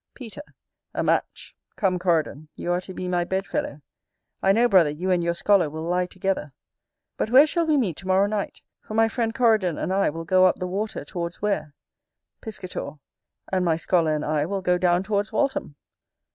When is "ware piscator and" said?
11.43-13.63